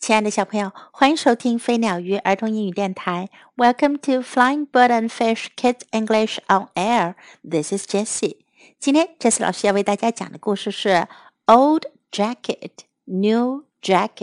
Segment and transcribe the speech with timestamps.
[0.00, 3.28] 亲爱的小朋友，欢迎收听飞鸟鱼儿童英语电台。
[3.56, 7.14] Welcome to Flying Bird and Fish Kid English on Air.
[7.42, 8.38] This is Jessie.
[8.78, 10.88] 今天 Jessie 老师要为大家讲的故事是
[11.46, 11.82] 《Old
[12.12, 12.70] Jacket,
[13.04, 14.16] New Jacket》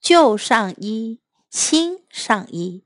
[0.00, 2.82] 旧上衣新上衣。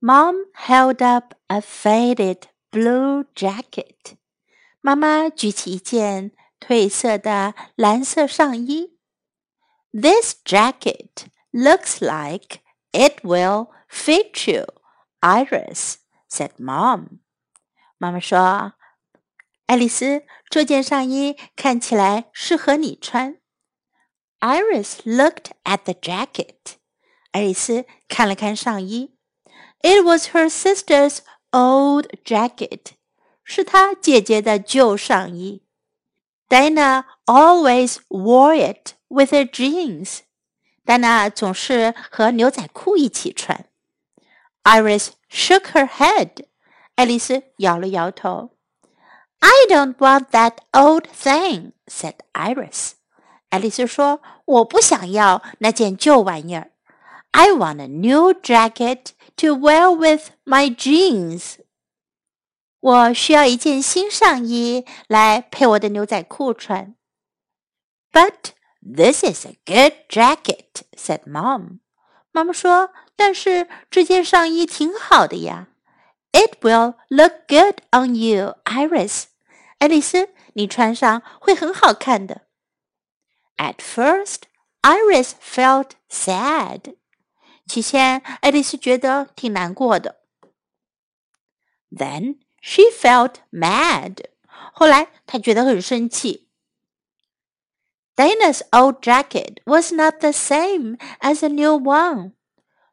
[0.00, 4.16] Mom held up a faded blue jacket.
[4.80, 8.93] 妈妈举起一件褪色的蓝色上衣。
[9.93, 14.65] this jacket looks like it will fit you,
[15.21, 15.97] Iris,
[16.29, 17.19] said Mom.
[17.97, 18.73] 妈妈说：“
[19.65, 23.37] 爱丽丝，这件上衣看起来适合你穿。”
[24.39, 26.77] Iris looked at the jacket.
[27.31, 29.15] 爱丽丝看了看上衣。
[29.81, 31.19] It was her sister's
[31.51, 32.93] old jacket.
[33.43, 35.63] 是她姐姐的旧上衣。
[36.47, 40.19] Dana always wore it with her jeans.
[40.85, 43.65] 丹娜总是和牛仔裤一起穿。
[44.63, 46.45] Iris shook her head.
[46.95, 48.51] 爱丽丝摇了摇头。
[49.39, 52.91] I don't want that old thing," said Iris.
[53.49, 56.71] 爱丽丝说：“我不想要那件旧玩意儿。
[57.31, 61.59] I want a new jacket to wear with my jeans."
[62.81, 66.95] 我需要一件新上衣来配我的牛仔裤穿。
[68.11, 68.51] But
[68.83, 71.79] this is a good jacket," said Mom.
[72.31, 75.67] 妈妈说：“但是这件上衣挺好的呀。”
[76.31, 79.23] It will look good on you, Iris.
[79.79, 82.41] 爱丽丝，你穿上会很好看的。
[83.57, 84.43] At first,
[84.83, 86.95] Iris felt sad.
[87.65, 90.19] 起先，爱丽丝觉得挺难过的。
[91.91, 94.25] Then she felt mad.
[94.73, 96.42] 后来她觉得很生气。
[98.15, 102.33] Dana's old jacket was not the same as a new one.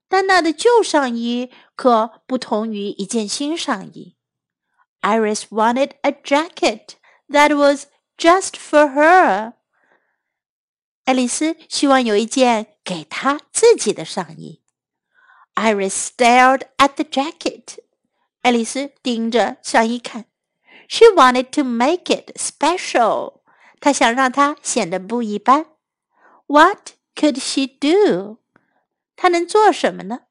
[0.09, 4.17] 丹娜的旧上衣可不同于一件新上衣。
[5.03, 6.95] Iris wanted a jacket
[7.29, 9.55] that was just for her.
[11.05, 14.63] 爱丽丝希望有一件给她自己的上衣。
[15.55, 17.79] Iris stared at the jacket.
[18.43, 20.27] 爱丽丝盯着上衣看。
[20.89, 23.40] She wanted to make it special.
[23.82, 25.66] 她想让它显得不一般。
[26.46, 28.38] What could she do?
[29.18, 30.22] 她能做什么呢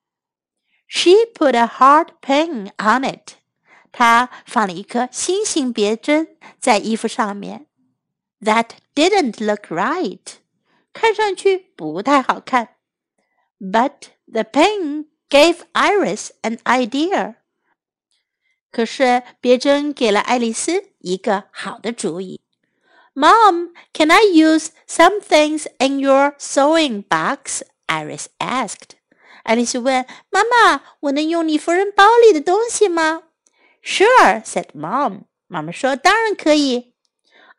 [0.88, 3.34] ？She put a hard pin on it.
[3.92, 7.66] 她放了一颗星星别针在衣服上面。
[8.40, 10.36] That didn't look right.
[10.92, 12.76] 看上去不太好看。
[13.58, 17.36] But the pin gave Iris an idea.
[18.70, 22.40] 可是别针给了爱丽丝一个好的主意。
[23.15, 27.61] Mom, can I use some things in your sewing box?
[27.87, 28.97] Iris asked.
[29.43, 33.23] 爱丽丝问妈妈：“我能用你缝纫包里的东西吗？”
[33.83, 35.21] Sure, said Mom.
[35.47, 36.93] 妈妈说：“当然可以。”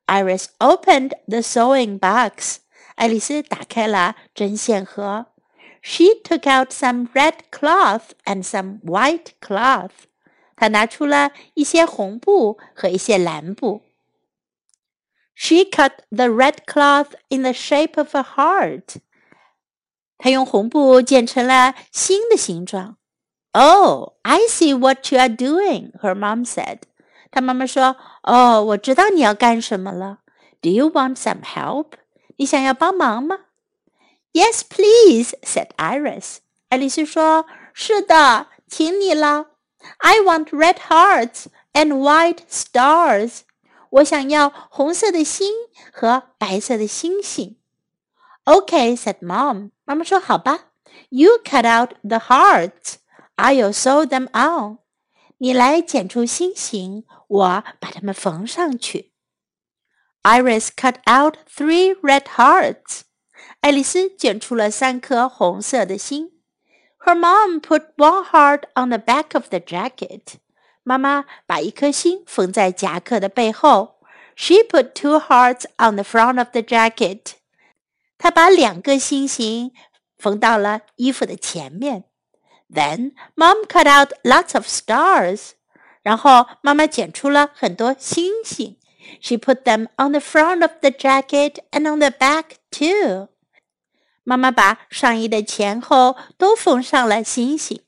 [0.07, 2.59] Iris opened the sewing box.
[2.97, 5.27] 爱丽丝打开了针线盒。
[5.83, 9.91] She took out some red cloth and some white cloth.
[10.57, 13.83] 她拿出了一些红布和一些蓝布。
[15.41, 18.97] She cut the red cloth in the shape of a heart.
[20.19, 22.97] 她用红布剪成了心的形状。
[23.53, 26.81] Oh, I see what you are doing, her mom said.
[27.31, 30.21] 她妈妈说：“哦，我知道你要干什么了。
[30.63, 31.93] Do you want some help?
[32.37, 33.41] 你想要帮忙吗？”
[34.33, 36.39] Yes, please, said Iris.
[36.69, 39.47] 爱丽丝说：“是的，请你了。”
[39.99, 43.41] I want red hearts and white stars.
[43.91, 45.53] 我想要红色的心
[45.93, 47.57] 和白色的星星。
[48.45, 49.71] Okay, said Mom.
[49.85, 50.73] 妈妈说：“好吧。
[51.09, 52.97] You cut out the hearts.
[53.37, 54.79] I'll sew them on.
[55.39, 59.13] 你来剪出心形，我把它们缝上去。”
[60.23, 63.03] Iris cut out three red hearts.
[63.61, 66.33] 爱丽丝剪出了三颗红色的心。
[67.07, 70.39] her mom put one heart on the back of the jacket.
[70.83, 73.90] 妈妈把一颗心缝在夹克的背后。
[74.37, 77.37] She put two hearts on the front of the jacket.
[78.19, 79.73] 她把两个心形
[80.19, 82.05] 缝到了衣服的前面。
[82.69, 85.53] Then mom cut out lots of stars.
[86.03, 88.77] 然后妈妈剪出了很多星星。
[89.21, 93.29] She put them on the front of the jacket and on the back too.
[94.25, 97.81] 妈妈把上衣的前后都缝上了星星。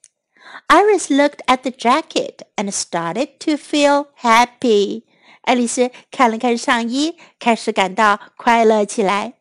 [0.69, 5.05] Iris looked at the jacket and started to feel happy.
[5.43, 9.35] 爱丽丝看了看上衣，开始感到快乐起来。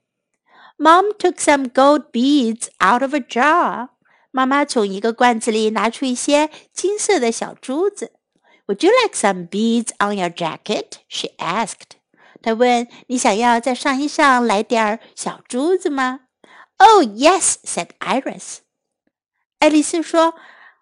[0.78, 3.90] Mom took some gold beads out of a jar.
[4.32, 8.12] 妈妈从一个罐子里拿出一些金色的小珠子。
[8.68, 11.00] Would you like some beads on your jacket?
[11.08, 11.98] She asked.
[12.42, 16.22] 她问：“你想要在上衣上来点小珠子吗？”
[16.78, 18.58] Oh yes, said Iris.
[19.60, 20.36] 爱丽丝说：“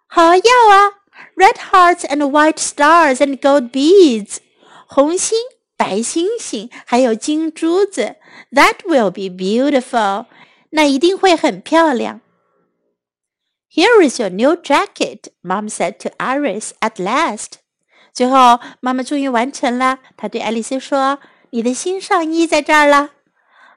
[0.07, 0.91] 好啊，要啊！
[1.37, 4.39] Red hearts and white stars and gold beads，
[4.89, 5.37] 红心、
[5.77, 8.15] 白星星，还有金珠子。
[8.51, 10.25] That will be beautiful，
[10.69, 12.21] 那一定会很漂亮。”
[13.71, 17.55] Here is your new jacket, Mom said to Iris at last.
[18.13, 19.99] 最后，妈妈终于完成了。
[20.15, 23.11] 她对爱丽丝说：“你的新上衣在这儿了。”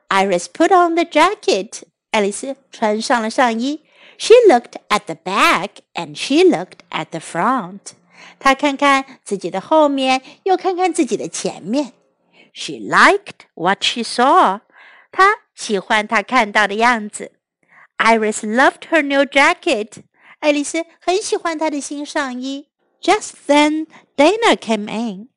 [0.09, 1.83] Iris put on the jacket.
[2.13, 3.83] 爱丽丝穿上了上衣。
[4.17, 7.95] She looked at the back and she looked at the front.
[8.39, 11.93] 她看看自己的后面，又看看自己的前面。
[12.53, 14.61] She liked what she saw.
[15.13, 17.33] 她喜欢她看到的样子。
[17.99, 20.03] Iris loved her new jacket.
[20.41, 22.69] 爱丽丝很喜欢她的新上衣。
[23.01, 23.87] Just then,
[24.17, 25.29] Dana came in.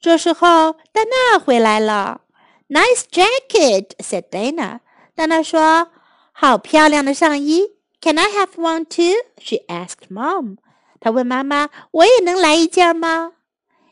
[0.00, 2.22] 这时候，丹娜回来了。
[2.68, 4.80] Nice jacket, said Dana.
[5.14, 5.88] 丹娜说：“
[6.32, 9.14] 好漂亮的上衣。” Can I have one too?
[9.38, 10.58] She asked Mom.
[11.01, 13.33] 他问妈妈：“我也能来一件吗？”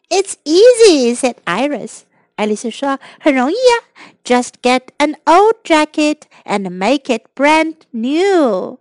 [0.09, 2.03] It's easy, said Iris.
[2.35, 8.77] 爱丽丝说：“很容易呀，Just get an old jacket and make it brand new。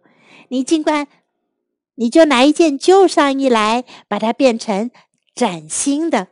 [0.49, 1.09] 你尽管，
[1.97, 4.91] 你就拿一件旧上衣来，把它变成
[5.35, 6.29] 崭新的。”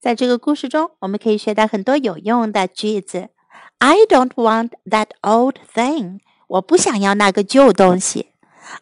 [0.00, 3.30] 在这个故事中，我们可以学到很多有用的句子。
[3.78, 6.20] I don't want that old thing.
[6.46, 8.33] 我不想要那个旧东西。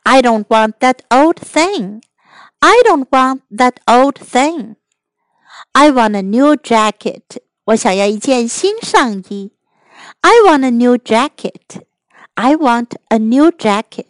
[0.04, 2.02] I don't want that old thing.
[2.62, 4.76] I don't want that old thing.
[5.74, 7.42] I want a new jacket.
[7.66, 9.52] 我想要一件新上衣。
[10.22, 11.84] I want a new jacket.
[12.36, 14.06] I want a new jacket.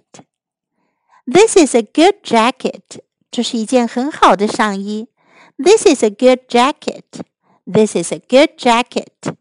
[1.26, 3.02] This is a good jacket.
[3.32, 5.10] 这是一件很好的上衣。
[5.58, 7.24] This is a good jacket.
[7.66, 9.36] This is a good jacket.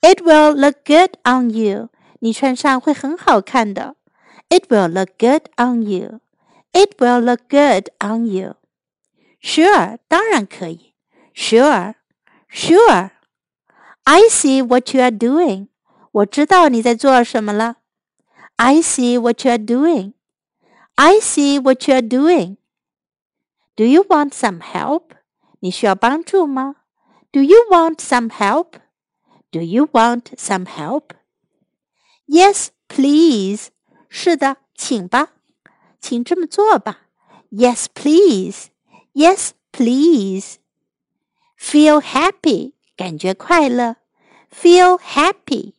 [0.00, 1.88] It will look good on you.
[2.20, 3.96] 你穿上会很好看的。
[4.50, 6.20] It will look good on you.
[6.72, 8.54] It will look good on you.
[9.40, 10.94] Sure，当然可以。
[11.34, 11.94] Sure,
[12.50, 13.10] sure.
[14.04, 15.68] I see what you are doing.
[16.12, 17.76] 我知道你在做什么了。
[18.56, 20.12] I see what you are doing.
[20.94, 22.56] I see what you are doing.
[23.74, 25.10] Do you want some help?
[25.60, 26.76] 你需要帮助吗？
[27.32, 28.78] Do you want some help?
[29.50, 31.10] Do you want some help?
[32.26, 33.68] Yes, please.
[34.10, 35.32] 是的，请吧，
[36.00, 37.08] 请这么做吧。
[37.50, 38.66] Yes, please.
[39.12, 40.56] Yes, please.
[41.58, 42.72] Feel happy.
[42.96, 43.96] 感觉快乐。
[44.50, 45.74] Feel happy.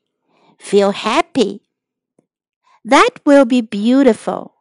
[0.59, 1.61] Feel happy.
[2.83, 4.53] That will be beautiful.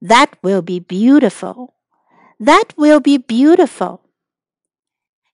[0.00, 1.74] That will be beautiful.
[2.40, 4.00] That will be beautiful.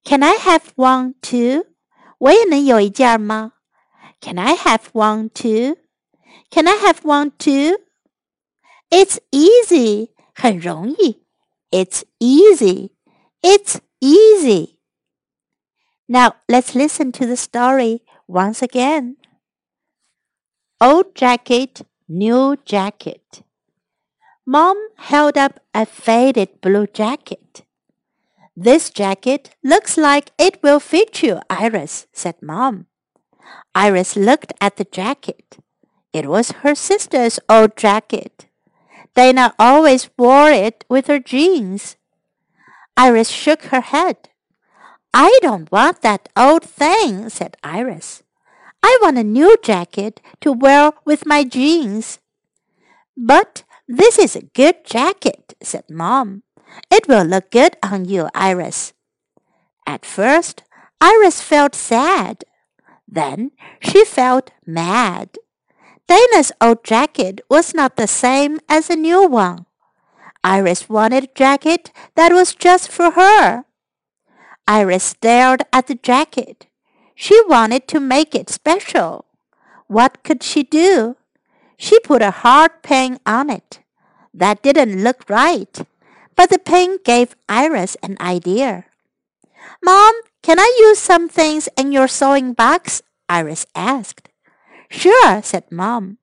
[0.05, 1.67] Can I have one too?
[2.19, 3.53] 我也能有一件吗？
[4.21, 5.77] Can I have one too?
[6.51, 7.79] Can I have one too?
[8.91, 10.11] It's easy.
[10.35, 11.21] 很容易.
[11.71, 12.91] It's easy.
[13.43, 14.79] It's easy.
[16.09, 19.17] Now let's listen to the story once again.
[20.81, 23.43] Old jacket, new jacket.
[24.47, 27.65] Mom held up a faded blue jacket.
[28.57, 32.87] This jacket looks like it will fit you, Iris, said Mom.
[33.75, 35.59] Iris looked at the jacket.
[36.12, 38.48] It was her sister's old jacket.
[39.16, 41.98] Dana always wore it with her jeans.
[42.98, 44.30] Iris shook her head.
[45.14, 48.24] I don't want that old thing, said Iris.
[48.84, 52.20] I want a new jacket to wear with my jeans.
[53.18, 56.44] But this is a good jacket, said Mom.
[56.92, 58.94] It will look good on you, Iris.
[59.86, 60.64] At first,
[61.02, 62.44] Iris felt sad.
[63.08, 63.52] Then
[63.82, 65.38] she felt mad.
[66.10, 69.68] Dana's old jacket was not the same as a new one.
[70.44, 73.66] Iris wanted a jacket that was just for her.
[74.68, 76.66] Iris stared at the jacket.
[77.14, 79.26] She wanted to make it special.
[79.86, 81.16] What could she do?
[81.78, 83.82] She put a hard pin on it.
[84.34, 85.78] That didn't look right.
[86.36, 88.86] But the pin gave Iris an idea.
[89.84, 93.04] Mom, can I use some things in your sewing box?
[93.28, 94.29] Iris asked.
[94.90, 96.18] Sure, said Mom.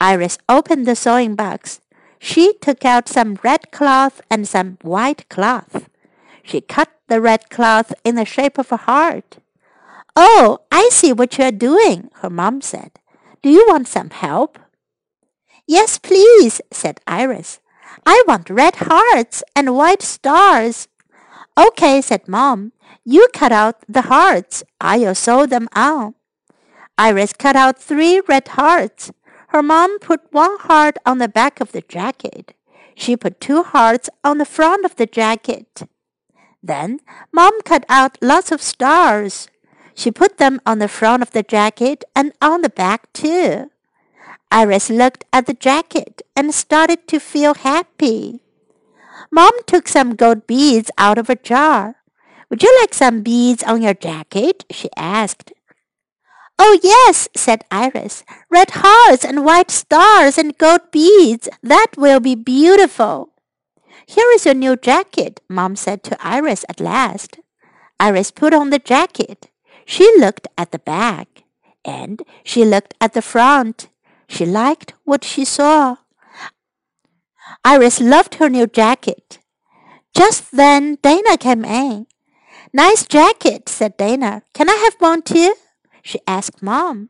[0.00, 1.80] Iris opened the sewing box.
[2.18, 5.88] She took out some red cloth and some white cloth.
[6.42, 9.38] She cut the red cloth in the shape of a heart.
[10.16, 12.92] Oh, I see what you are doing, her mom said.
[13.42, 14.58] Do you want some help?
[15.66, 17.60] Yes, please, said Iris.
[18.06, 20.88] I want red hearts and white stars.
[21.56, 22.72] Okay, said Mom.
[23.04, 24.64] You cut out the hearts.
[24.80, 26.14] I'll sew them on.
[26.98, 29.12] Iris cut out three red hearts.
[29.48, 32.54] Her mom put one heart on the back of the jacket.
[32.96, 35.82] She put two hearts on the front of the jacket.
[36.60, 36.98] Then
[37.32, 39.48] Mom cut out lots of stars.
[39.94, 43.70] She put them on the front of the jacket and on the back too.
[44.50, 48.40] Iris looked at the jacket and started to feel happy.
[49.30, 51.96] Mom took some gold beads out of a jar.
[52.50, 54.64] Would you like some beads on your jacket?
[54.70, 55.52] she asked.
[56.58, 58.24] Oh, yes, said Iris.
[58.50, 61.48] Red hearts and white stars and gold beads.
[61.62, 63.30] That will be beautiful.
[64.06, 67.38] Here is your new jacket, Mom said to Iris at last.
[68.00, 69.50] Iris put on the jacket.
[69.86, 71.44] She looked at the back,
[71.84, 73.88] and she looked at the front.
[74.28, 75.96] She liked what she saw.
[77.64, 79.38] Iris loved her new jacket.
[80.14, 82.06] Just then Dana came in.
[82.72, 84.42] Nice jacket, said Dana.
[84.54, 85.54] Can I have one too?
[86.07, 87.09] She asked Mom.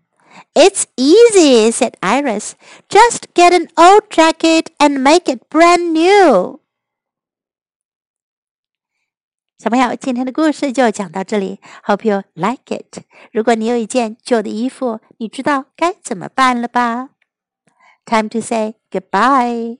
[0.53, 2.55] It's easy, said Iris.
[2.89, 6.59] Just get an old jacket and make it brand new.
[9.59, 11.59] 小朋友，今天的故事就讲到这里。
[11.85, 13.03] Hope you like it。
[13.31, 17.11] 如果你有一件旧的衣服，你知道该怎么办了吧？
[18.05, 19.77] Time to say goodbye.